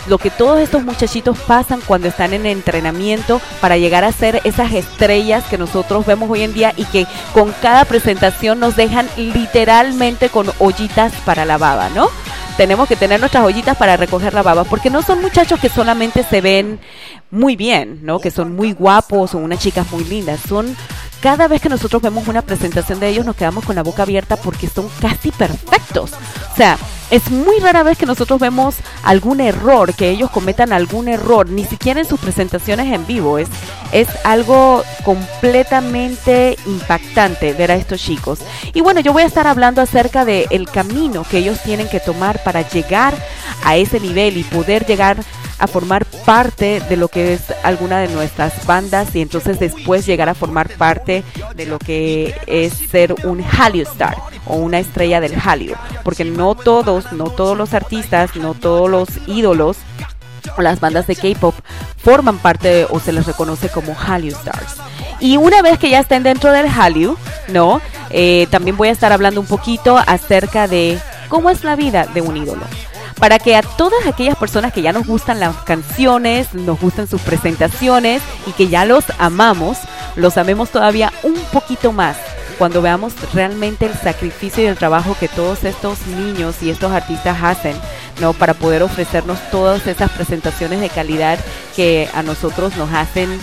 lo 0.06 0.18
que 0.18 0.30
todos 0.30 0.60
estos 0.60 0.84
muchachitos 0.84 1.38
pasan 1.38 1.80
cuando 1.80 2.08
están 2.08 2.32
en 2.32 2.46
entrenamiento 2.46 3.40
para 3.60 3.76
llegar 3.76 4.04
a 4.04 4.12
ser 4.12 4.40
esas 4.44 4.72
estrellas 4.72 5.44
que 5.44 5.58
nosotros 5.58 6.06
vemos 6.06 6.30
hoy 6.30 6.42
en 6.42 6.54
día 6.54 6.72
y 6.76 6.84
que 6.84 7.06
con 7.32 7.52
cada 7.62 7.84
presentación 7.84 8.60
nos 8.60 8.76
dejan 8.76 9.08
literalmente 9.16 10.28
con 10.28 10.50
ollitas 10.58 11.12
para 11.24 11.44
la 11.44 11.58
baba, 11.58 11.88
¿no? 11.90 12.08
tenemos 12.56 12.88
que 12.88 12.96
tener 12.96 13.20
nuestras 13.20 13.44
ollitas 13.44 13.76
para 13.76 13.96
recoger 13.96 14.32
la 14.32 14.42
baba, 14.42 14.64
porque 14.64 14.90
no 14.90 15.02
son 15.02 15.20
muchachos 15.20 15.58
que 15.58 15.68
solamente 15.68 16.22
se 16.22 16.40
ven 16.40 16.78
muy 17.30 17.56
bien, 17.56 18.00
¿no? 18.02 18.20
Que 18.20 18.30
son 18.30 18.54
muy 18.54 18.72
guapos 18.72 19.34
o 19.34 19.38
unas 19.38 19.58
chicas 19.58 19.90
muy 19.90 20.04
lindas, 20.04 20.40
son 20.48 20.76
cada 21.20 21.48
vez 21.48 21.60
que 21.62 21.68
nosotros 21.68 22.02
vemos 22.02 22.28
una 22.28 22.42
presentación 22.42 23.00
de 23.00 23.08
ellos 23.08 23.24
nos 23.24 23.34
quedamos 23.34 23.64
con 23.64 23.74
la 23.74 23.82
boca 23.82 24.02
abierta 24.02 24.36
porque 24.36 24.68
son 24.68 24.88
casi 25.00 25.30
perfectos. 25.30 26.12
O 26.52 26.56
sea, 26.56 26.76
es 27.10 27.30
muy 27.30 27.58
rara 27.58 27.82
vez 27.82 27.98
que 27.98 28.06
nosotros 28.06 28.40
vemos 28.40 28.76
algún 29.02 29.40
error, 29.40 29.94
que 29.94 30.10
ellos 30.10 30.30
cometan 30.30 30.72
algún 30.72 31.08
error, 31.08 31.48
ni 31.48 31.64
siquiera 31.64 32.00
en 32.00 32.06
sus 32.06 32.20
presentaciones 32.20 32.92
en 32.92 33.06
vivo. 33.06 33.38
Es, 33.38 33.48
es 33.92 34.08
algo 34.24 34.82
completamente 35.04 36.56
impactante 36.66 37.52
ver 37.52 37.70
a 37.70 37.76
estos 37.76 38.00
chicos. 38.00 38.40
Y 38.72 38.80
bueno, 38.80 39.00
yo 39.00 39.12
voy 39.12 39.22
a 39.22 39.26
estar 39.26 39.46
hablando 39.46 39.82
acerca 39.82 40.24
del 40.24 40.46
el 40.50 40.66
camino 40.66 41.24
que 41.24 41.38
ellos 41.38 41.62
tienen 41.62 41.88
que 41.88 42.00
tomar 42.00 42.42
para 42.42 42.68
llegar 42.68 43.14
a 43.64 43.76
ese 43.76 44.00
nivel 44.00 44.36
y 44.36 44.44
poder 44.44 44.86
llegar 44.86 45.18
a 45.18 45.43
formar 45.66 46.04
parte 46.04 46.80
de 46.80 46.96
lo 46.96 47.08
que 47.08 47.34
es 47.34 47.42
alguna 47.62 47.98
de 48.00 48.08
nuestras 48.08 48.66
bandas 48.66 49.14
y 49.14 49.22
entonces 49.22 49.58
después 49.58 50.06
llegar 50.06 50.28
a 50.28 50.34
formar 50.34 50.68
parte 50.68 51.24
de 51.54 51.66
lo 51.66 51.78
que 51.78 52.34
es 52.46 52.72
ser 52.74 53.14
un 53.24 53.42
Hallyu 53.42 53.82
Star 53.82 54.16
o 54.46 54.56
una 54.56 54.78
estrella 54.78 55.20
del 55.20 55.34
Hallyu, 55.38 55.74
porque 56.02 56.24
no 56.24 56.54
todos, 56.54 57.12
no 57.12 57.24
todos 57.30 57.56
los 57.56 57.72
artistas, 57.74 58.36
no 58.36 58.54
todos 58.54 58.90
los 58.90 59.08
ídolos 59.26 59.78
o 60.56 60.62
las 60.62 60.80
bandas 60.80 61.06
de 61.06 61.16
K-pop 61.16 61.54
forman 61.96 62.38
parte 62.38 62.86
o 62.90 63.00
se 63.00 63.12
les 63.12 63.26
reconoce 63.26 63.68
como 63.70 63.94
Hallyu 63.94 64.32
Stars. 64.32 64.76
Y 65.20 65.36
una 65.38 65.62
vez 65.62 65.78
que 65.78 65.88
ya 65.90 66.00
estén 66.00 66.22
dentro 66.22 66.52
del 66.52 66.66
Hallyu, 66.68 67.16
¿no? 67.48 67.80
Eh, 68.10 68.46
también 68.50 68.76
voy 68.76 68.88
a 68.88 68.92
estar 68.92 69.12
hablando 69.12 69.40
un 69.40 69.46
poquito 69.46 69.96
acerca 69.96 70.68
de 70.68 70.98
cómo 71.28 71.48
es 71.50 71.64
la 71.64 71.76
vida 71.76 72.06
de 72.12 72.20
un 72.20 72.36
ídolo 72.36 72.62
para 73.24 73.38
que 73.38 73.56
a 73.56 73.62
todas 73.62 74.06
aquellas 74.06 74.36
personas 74.36 74.74
que 74.74 74.82
ya 74.82 74.92
nos 74.92 75.06
gustan 75.06 75.40
las 75.40 75.56
canciones, 75.62 76.52
nos 76.52 76.78
gustan 76.78 77.06
sus 77.06 77.22
presentaciones 77.22 78.20
y 78.46 78.52
que 78.52 78.68
ya 78.68 78.84
los 78.84 79.02
amamos, 79.16 79.78
los 80.14 80.36
amemos 80.36 80.68
todavía 80.68 81.10
un 81.22 81.34
poquito 81.50 81.90
más 81.90 82.18
cuando 82.58 82.82
veamos 82.82 83.14
realmente 83.32 83.86
el 83.86 83.94
sacrificio 83.94 84.62
y 84.62 84.66
el 84.66 84.76
trabajo 84.76 85.16
que 85.18 85.28
todos 85.28 85.64
estos 85.64 86.06
niños 86.06 86.62
y 86.62 86.68
estos 86.68 86.92
artistas 86.92 87.38
hacen, 87.42 87.74
¿no? 88.20 88.34
Para 88.34 88.52
poder 88.52 88.82
ofrecernos 88.82 89.38
todas 89.50 89.86
esas 89.86 90.10
presentaciones 90.10 90.82
de 90.82 90.90
calidad 90.90 91.38
que 91.74 92.10
a 92.12 92.22
nosotros 92.22 92.76
nos 92.76 92.92
hacen 92.92 93.40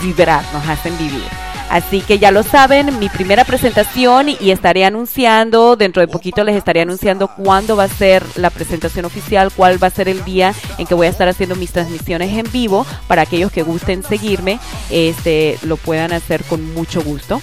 vibrar, 0.00 0.44
nos 0.52 0.64
hacen 0.68 0.96
vivir. 0.96 1.43
Así 1.74 2.02
que 2.02 2.20
ya 2.20 2.30
lo 2.30 2.44
saben, 2.44 3.00
mi 3.00 3.08
primera 3.08 3.44
presentación 3.44 4.28
y 4.28 4.52
estaré 4.52 4.84
anunciando, 4.84 5.74
dentro 5.74 6.02
de 6.02 6.06
poquito 6.06 6.44
les 6.44 6.54
estaré 6.54 6.80
anunciando 6.82 7.26
cuándo 7.26 7.74
va 7.74 7.82
a 7.82 7.88
ser 7.88 8.24
la 8.36 8.50
presentación 8.50 9.06
oficial, 9.06 9.50
cuál 9.50 9.82
va 9.82 9.88
a 9.88 9.90
ser 9.90 10.08
el 10.08 10.24
día 10.24 10.54
en 10.78 10.86
que 10.86 10.94
voy 10.94 11.08
a 11.08 11.10
estar 11.10 11.26
haciendo 11.26 11.56
mis 11.56 11.72
transmisiones 11.72 12.38
en 12.38 12.48
vivo 12.52 12.86
para 13.08 13.22
aquellos 13.22 13.50
que 13.50 13.64
gusten 13.64 14.04
seguirme, 14.04 14.60
este 14.88 15.58
lo 15.62 15.76
puedan 15.76 16.12
hacer 16.12 16.44
con 16.44 16.72
mucho 16.74 17.02
gusto. 17.02 17.42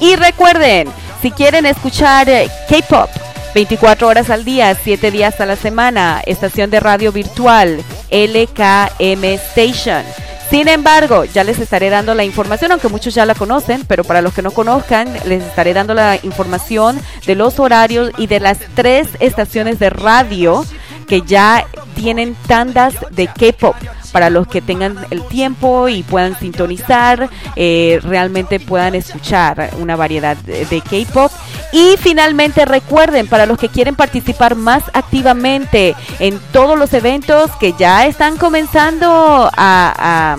Y 0.00 0.16
recuerden, 0.16 0.88
si 1.20 1.32
quieren 1.32 1.66
escuchar 1.66 2.30
eh, 2.30 2.48
K-Pop, 2.70 3.10
24 3.54 4.08
horas 4.08 4.30
al 4.30 4.46
día, 4.46 4.74
7 4.74 5.10
días 5.10 5.38
a 5.42 5.44
la 5.44 5.56
semana, 5.56 6.22
estación 6.24 6.70
de 6.70 6.80
radio 6.80 7.12
virtual 7.12 7.84
LKM 8.10 9.24
Station. 9.24 10.02
Sin 10.50 10.68
embargo, 10.68 11.24
ya 11.24 11.42
les 11.42 11.58
estaré 11.58 11.90
dando 11.90 12.14
la 12.14 12.24
información, 12.24 12.70
aunque 12.70 12.88
muchos 12.88 13.14
ya 13.14 13.26
la 13.26 13.34
conocen, 13.34 13.84
pero 13.86 14.04
para 14.04 14.22
los 14.22 14.32
que 14.32 14.42
no 14.42 14.52
conozcan, 14.52 15.12
les 15.26 15.42
estaré 15.42 15.74
dando 15.74 15.92
la 15.92 16.18
información 16.22 17.00
de 17.26 17.34
los 17.34 17.58
horarios 17.58 18.12
y 18.16 18.28
de 18.28 18.38
las 18.38 18.58
tres 18.74 19.08
estaciones 19.18 19.80
de 19.80 19.90
radio 19.90 20.64
que 21.08 21.22
ya 21.22 21.66
tienen 21.96 22.36
tandas 22.46 22.94
de 23.10 23.26
K-pop 23.26 23.74
para 24.16 24.30
los 24.30 24.46
que 24.46 24.62
tengan 24.62 24.96
el 25.10 25.22
tiempo 25.26 25.90
y 25.90 26.02
puedan 26.02 26.38
sintonizar, 26.38 27.28
eh, 27.54 28.00
realmente 28.02 28.58
puedan 28.58 28.94
escuchar 28.94 29.72
una 29.78 29.94
variedad 29.94 30.38
de, 30.38 30.80
K-pop. 30.80 31.30
Y 31.70 31.96
finalmente 31.98 32.64
recuerden, 32.64 33.26
para 33.26 33.44
los 33.44 33.58
que 33.58 33.68
quieren 33.68 33.94
participar 33.94 34.54
más 34.54 34.84
activamente 34.94 35.94
en 36.18 36.38
todos 36.50 36.78
los 36.78 36.94
eventos 36.94 37.50
que 37.60 37.74
ya 37.74 38.06
están 38.06 38.38
comenzando 38.38 39.50
a 39.54 40.38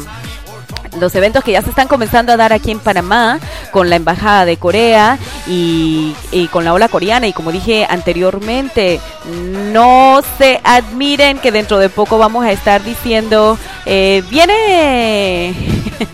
los 1.00 1.14
eventos 1.16 1.44
que 1.44 1.52
ya 1.52 1.62
se 1.62 1.70
están 1.70 1.88
comenzando 1.88 2.32
a 2.32 2.38
dar 2.38 2.54
aquí 2.54 2.72
en 2.72 2.80
Panamá 2.80 3.40
con 3.72 3.90
la 3.90 3.96
Embajada 3.96 4.46
de 4.46 4.58
Corea 4.58 5.18
y, 5.48 6.16
con 6.52 6.66
la 6.66 6.74
ola 6.74 6.88
coreana. 6.88 7.28
Y 7.28 7.34
como 7.34 7.52
dije 7.52 7.86
anteriormente, 7.90 9.00
no 9.72 10.22
se 10.38 10.60
admiren 10.64 11.40
que 11.40 11.52
dentro 11.52 11.78
de 11.78 11.90
poco 11.90 12.18
vamos 12.18 12.46
a 12.46 12.52
estar 12.52 12.84
diciendo, 12.84 13.58
eh, 13.86 14.24
viene, 14.30 15.54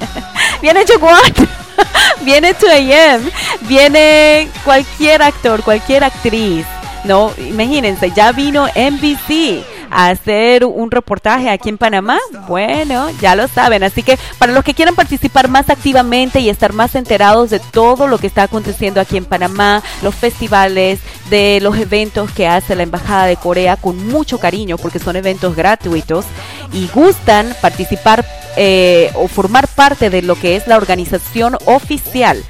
viene 0.61 0.85
Chocuat, 0.85 1.37
viene 2.21 2.55
2AM, 2.55 3.31
viene 3.61 4.49
cualquier 4.63 5.21
actor, 5.21 5.63
cualquier 5.63 6.03
actriz. 6.03 6.65
No, 7.03 7.33
imagínense, 7.37 8.11
ya 8.11 8.31
vino 8.31 8.67
NBC 8.67 9.72
hacer 9.93 10.65
un 10.65 10.91
reportaje 10.91 11.49
aquí 11.49 11.69
en 11.69 11.77
Panamá, 11.77 12.17
bueno, 12.47 13.10
ya 13.21 13.36
lo 13.36 13.47
saben. 13.47 13.84
Así 13.84 14.03
que 14.03 14.17
para 14.38 14.53
los 14.53 14.63
que 14.63 14.73
quieran 14.73 14.95
participar 14.95 15.47
más 15.49 15.69
activamente 15.69 16.39
y 16.39 16.49
estar 16.49 16.73
más 16.73 16.95
enterados 16.95 17.49
de 17.49 17.60
todo 17.60 18.08
lo 18.08 18.17
que 18.17 18.27
está 18.27 18.43
aconteciendo 18.43 18.99
aquí 18.99 19.17
en 19.17 19.25
Panamá, 19.25 19.82
los 20.01 20.15
festivales, 20.15 20.99
de 21.29 21.60
los 21.62 21.77
eventos 21.77 22.32
que 22.32 22.47
hace 22.47 22.75
la 22.75 22.84
Embajada 22.84 23.25
de 23.25 23.38
Corea 23.38 23.75
con 23.75 24.08
mucho 24.08 24.39
cariño, 24.39 24.77
porque 24.77 24.99
son 24.99 25.15
eventos 25.15 25.56
gratuitos 25.56 26.25
y 26.71 26.88
gustan 26.88 27.56
participar 27.62 28.25
eh, 28.56 29.10
o 29.15 29.27
formar 29.27 29.67
parte 29.67 30.10
de 30.10 30.21
lo 30.21 30.36
que 30.36 30.56
es 30.56 30.67
la 30.67 30.77
organización 30.77 31.58
oficial 31.65 32.43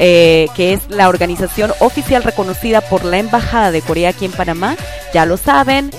eh, 0.00 0.46
que 0.54 0.74
es 0.74 0.88
la 0.90 1.08
organización 1.08 1.72
oficial 1.80 2.22
reconocida 2.22 2.80
por 2.82 3.04
la 3.04 3.18
Embajada 3.18 3.72
de 3.72 3.82
Corea 3.82 4.10
aquí 4.10 4.26
en 4.26 4.30
Panamá. 4.30 4.76
Ya 5.12 5.26
lo 5.26 5.36
saben, 5.36 5.90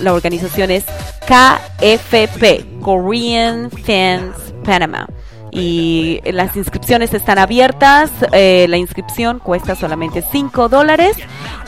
la 0.00 0.14
organización 0.14 0.70
es 0.70 0.84
KFP, 1.26 2.80
Korean 2.80 3.70
Fans 3.70 4.36
Panama 4.64 5.06
y 5.50 6.20
las 6.24 6.56
inscripciones 6.56 7.14
están 7.14 7.38
abiertas. 7.38 8.10
Eh, 8.32 8.66
la 8.68 8.76
inscripción 8.76 9.38
cuesta 9.38 9.74
solamente 9.74 10.22
5 10.30 10.68
dólares 10.68 11.16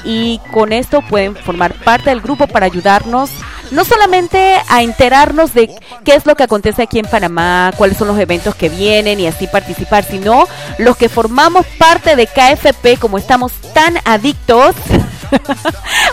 y 0.04 0.40
con 0.52 0.72
esto 0.72 1.02
pueden 1.02 1.36
formar 1.36 1.72
parte 1.74 2.10
del 2.10 2.20
grupo 2.20 2.46
para 2.46 2.66
ayudarnos 2.66 3.30
no 3.70 3.84
solamente 3.84 4.56
a 4.68 4.82
enterarnos 4.82 5.52
de 5.52 5.74
qué 6.04 6.14
es 6.14 6.26
lo 6.26 6.34
que 6.36 6.44
acontece 6.44 6.82
aquí 6.82 6.98
en 6.98 7.06
Panamá, 7.06 7.72
cuáles 7.76 7.98
son 7.98 8.08
los 8.08 8.18
eventos 8.18 8.54
que 8.54 8.68
vienen 8.68 9.20
y 9.20 9.26
así 9.26 9.46
participar, 9.46 10.04
sino 10.04 10.46
los 10.78 10.96
que 10.96 11.08
formamos 11.08 11.66
parte 11.78 12.16
de 12.16 12.26
KFP, 12.26 12.98
como 12.98 13.18
estamos 13.18 13.52
tan 13.74 13.98
adictos 14.04 14.74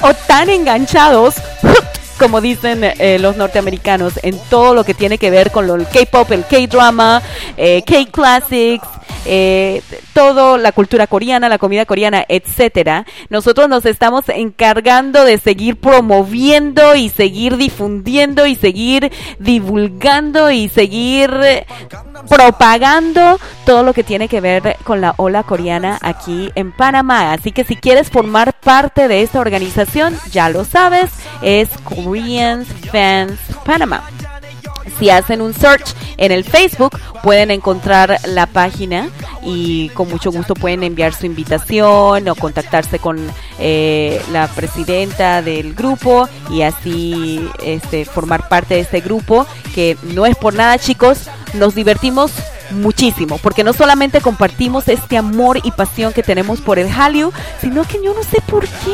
o 0.01 0.13
tan 0.27 0.49
enganchados 0.49 1.35
como 2.19 2.41
dicen 2.41 2.83
eh, 2.83 3.17
los 3.19 3.35
norteamericanos, 3.35 4.13
en 4.23 4.39
todo 4.49 4.73
lo 4.73 4.83
que 4.83 4.93
tiene 4.93 5.17
que 5.17 5.29
ver 5.29 5.51
con 5.51 5.69
el 5.69 5.87
K-pop, 5.87 6.31
el 6.31 6.45
K-drama, 6.45 7.21
eh, 7.57 7.83
K-classics, 7.85 8.87
eh, 9.25 9.81
todo 10.13 10.57
la 10.57 10.71
cultura 10.71 11.07
coreana, 11.07 11.49
la 11.49 11.57
comida 11.57 11.85
coreana, 11.85 12.25
etcétera. 12.27 13.05
Nosotros 13.29 13.67
nos 13.69 13.85
estamos 13.85 14.27
encargando 14.29 15.23
de 15.25 15.37
seguir 15.37 15.77
promoviendo 15.77 16.95
y 16.95 17.09
seguir 17.09 17.57
difundiendo 17.57 18.45
y 18.45 18.55
seguir 18.55 19.11
divulgando 19.39 20.51
y 20.51 20.69
seguir 20.69 21.31
propagando 22.29 23.39
todo 23.65 23.83
lo 23.83 23.93
que 23.93 24.03
tiene 24.03 24.27
que 24.27 24.41
ver 24.41 24.77
con 24.83 25.01
la 25.01 25.13
ola 25.17 25.43
coreana 25.43 25.97
aquí 26.01 26.51
en 26.55 26.71
Panamá. 26.71 27.33
Así 27.33 27.51
que 27.51 27.63
si 27.63 27.75
quieres 27.75 28.09
formar 28.09 28.53
parte 28.53 29.07
de 29.07 29.21
esta 29.21 29.39
organización, 29.39 30.17
ya 30.31 30.49
lo 30.49 30.65
sabes, 30.65 31.11
es 31.41 31.69
Korean 31.83 32.65
Fans 32.65 33.39
Panama. 33.65 34.03
Si 34.99 35.09
hacen 35.09 35.41
un 35.41 35.53
search 35.53 35.93
en 36.17 36.31
el 36.31 36.43
Facebook, 36.43 36.97
pueden 37.23 37.51
encontrar 37.51 38.19
la 38.27 38.45
página 38.45 39.09
y 39.43 39.89
con 39.89 40.09
mucho 40.09 40.31
gusto 40.31 40.53
pueden 40.53 40.83
enviar 40.83 41.13
su 41.13 41.25
invitación 41.25 42.27
o 42.27 42.35
contactarse 42.35 42.99
con 42.99 43.19
eh, 43.59 44.21
la 44.31 44.47
presidenta 44.47 45.41
del 45.41 45.73
grupo 45.73 46.27
y 46.49 46.61
así 46.61 47.47
este, 47.63 48.05
formar 48.05 48.47
parte 48.47 48.75
de 48.75 48.81
este 48.81 49.01
grupo 49.01 49.45
que 49.73 49.97
no 50.03 50.25
es 50.25 50.35
por 50.35 50.53
nada 50.53 50.77
chicos, 50.77 51.29
nos 51.53 51.75
divertimos 51.75 52.31
muchísimo, 52.71 53.37
porque 53.37 53.63
no 53.63 53.73
solamente 53.73 54.21
compartimos 54.21 54.87
este 54.87 55.17
amor 55.17 55.59
y 55.63 55.71
pasión 55.71 56.13
que 56.13 56.23
tenemos 56.23 56.61
por 56.61 56.79
el 56.79 56.89
Hallyu, 56.89 57.31
sino 57.61 57.83
que 57.83 58.01
yo 58.03 58.13
no 58.13 58.23
sé 58.23 58.41
por 58.47 58.65
qué, 58.65 58.93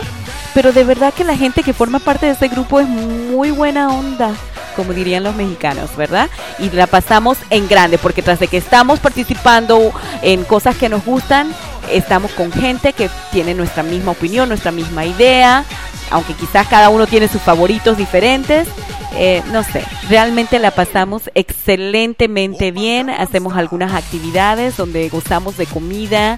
pero 0.53 0.73
de 0.73 0.83
verdad 0.83 1.13
que 1.13 1.23
la 1.23 1.37
gente 1.37 1.63
que 1.63 1.73
forma 1.73 1.99
parte 1.99 2.25
de 2.25 2.33
este 2.33 2.49
grupo 2.49 2.79
es 2.79 2.87
muy 2.87 3.51
buena 3.51 3.89
onda 3.89 4.33
como 4.75 4.93
dirían 4.93 5.23
los 5.23 5.35
mexicanos, 5.35 5.95
¿verdad? 5.95 6.29
Y 6.59 6.69
la 6.71 6.87
pasamos 6.87 7.37
en 7.49 7.67
grande, 7.67 7.97
porque 7.97 8.21
tras 8.21 8.39
de 8.39 8.47
que 8.47 8.57
estamos 8.57 8.99
participando 8.99 9.91
en 10.21 10.43
cosas 10.43 10.75
que 10.77 10.89
nos 10.89 11.05
gustan, 11.05 11.53
estamos 11.91 12.31
con 12.31 12.51
gente 12.51 12.93
que 12.93 13.09
tiene 13.31 13.53
nuestra 13.53 13.83
misma 13.83 14.11
opinión, 14.11 14.49
nuestra 14.49 14.71
misma 14.71 15.05
idea, 15.05 15.63
aunque 16.09 16.33
quizás 16.33 16.67
cada 16.67 16.89
uno 16.89 17.07
tiene 17.07 17.27
sus 17.27 17.41
favoritos 17.41 17.97
diferentes, 17.97 18.67
eh, 19.15 19.43
no 19.51 19.63
sé, 19.63 19.83
realmente 20.09 20.57
la 20.59 20.71
pasamos 20.71 21.29
excelentemente 21.35 22.71
bien, 22.71 23.09
hacemos 23.09 23.57
algunas 23.57 23.93
actividades 23.93 24.77
donde 24.77 25.09
gozamos 25.09 25.57
de 25.57 25.65
comida, 25.65 26.37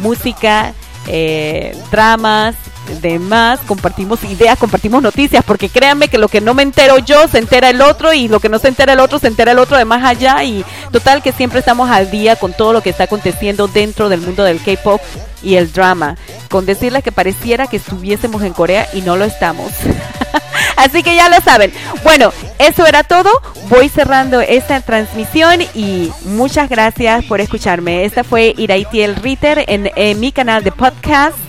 música, 0.00 0.74
eh, 1.06 1.76
dramas, 1.90 2.56
demás, 3.00 3.60
compartimos 3.66 4.22
ideas, 4.24 4.58
compartimos 4.58 5.02
noticias, 5.02 5.44
porque 5.44 5.68
créanme 5.68 6.08
que 6.08 6.18
lo 6.18 6.28
que 6.28 6.40
no 6.40 6.54
me 6.54 6.62
entero 6.62 6.98
yo 6.98 7.28
se 7.28 7.38
entera 7.38 7.70
el 7.70 7.80
otro 7.80 8.12
y 8.12 8.28
lo 8.28 8.40
que 8.40 8.48
no 8.48 8.58
se 8.58 8.68
entera 8.68 8.92
el 8.92 9.00
otro 9.00 9.18
se 9.18 9.28
entera 9.28 9.52
el 9.52 9.58
otro 9.58 9.76
de 9.76 9.84
más 9.84 10.04
allá 10.04 10.42
y 10.44 10.64
total 10.90 11.22
que 11.22 11.32
siempre 11.32 11.60
estamos 11.60 11.90
al 11.90 12.10
día 12.10 12.36
con 12.36 12.52
todo 12.52 12.72
lo 12.72 12.82
que 12.82 12.90
está 12.90 13.04
aconteciendo 13.04 13.68
dentro 13.68 14.08
del 14.08 14.20
mundo 14.20 14.44
del 14.44 14.62
K-pop 14.62 15.00
y 15.42 15.56
el 15.56 15.72
drama, 15.72 16.16
con 16.50 16.66
decirles 16.66 17.02
que 17.02 17.12
pareciera 17.12 17.66
que 17.66 17.76
estuviésemos 17.76 18.42
en 18.42 18.52
Corea 18.52 18.88
y 18.92 19.02
no 19.02 19.16
lo 19.16 19.24
estamos. 19.24 19.72
Así 20.76 21.02
que 21.02 21.14
ya 21.14 21.28
lo 21.28 21.40
saben. 21.40 21.72
Bueno, 22.04 22.32
eso 22.58 22.86
era 22.86 23.02
todo. 23.02 23.30
Voy 23.68 23.88
cerrando 23.88 24.40
esta 24.40 24.80
transmisión 24.80 25.60
y 25.74 26.12
muchas 26.24 26.68
gracias 26.68 27.24
por 27.24 27.40
escucharme. 27.40 28.04
Esta 28.04 28.24
fue 28.24 28.54
Iraitiel 28.56 29.16
Ritter 29.16 29.64
en 29.66 30.20
mi 30.20 30.32
canal 30.32 30.62
de 30.62 30.72
podcast. 30.72 31.47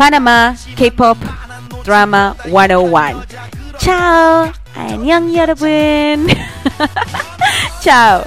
Panamá 0.00 0.56
K-Pop 0.76 1.18
Drama 1.84 2.34
101. 2.48 3.20
Chao. 3.76 4.50
안녕 4.74 5.36
여러분. 5.36 6.26
Chao. 7.84 8.24